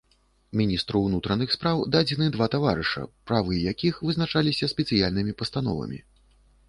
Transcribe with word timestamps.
Міністру 0.59 1.01
ўнутраных 1.07 1.49
спраў 1.57 1.83
дадзены 1.95 2.29
два 2.35 2.47
таварыша, 2.55 3.03
правы 3.33 3.53
якіх 3.73 4.01
вызначаліся 4.09 4.71
спецыяльнымі 4.73 5.31
пастановамі. 5.43 5.99